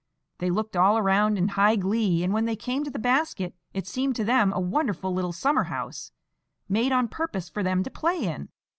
They 0.39 0.49
looked 0.49 0.75
all 0.75 0.97
around 0.97 1.37
in 1.37 1.49
high 1.49 1.75
glee, 1.75 2.23
and 2.23 2.33
when 2.33 2.45
they 2.45 2.55
came 2.55 2.83
to 2.83 2.89
the 2.89 2.97
basket 2.97 3.53
it 3.71 3.85
seemed 3.85 4.15
to 4.15 4.23
them 4.23 4.51
a 4.51 4.59
wonderful 4.59 5.13
little 5.13 5.31
summer 5.31 5.65
house, 5.65 6.11
made 6.67 6.91
on 6.91 7.07
purpose 7.07 7.49
for 7.49 7.61
them 7.61 7.83
to 7.83 7.91
play 7.91 8.23
in. 8.25 8.49